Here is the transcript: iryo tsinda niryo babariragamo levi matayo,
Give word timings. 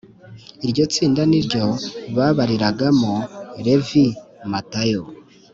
iryo 0.67 0.83
tsinda 0.93 1.21
niryo 1.29 1.65
babariragamo 2.15 3.13
levi 3.65 4.05
matayo, 4.51 5.03